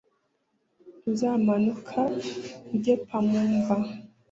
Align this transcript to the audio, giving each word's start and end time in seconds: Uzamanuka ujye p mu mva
Uzamanuka 1.09 1.99
ujye 2.73 2.93
p 3.05 3.09
mu 3.29 3.41
mva 3.53 3.75